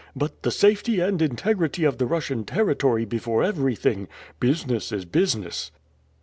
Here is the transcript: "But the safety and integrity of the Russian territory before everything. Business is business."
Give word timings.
"But 0.15 0.41
the 0.41 0.49
safety 0.49 0.99
and 0.99 1.21
integrity 1.21 1.83
of 1.83 1.99
the 1.99 2.07
Russian 2.07 2.43
territory 2.43 3.05
before 3.05 3.43
everything. 3.43 4.07
Business 4.39 4.91
is 4.91 5.05
business." 5.05 5.69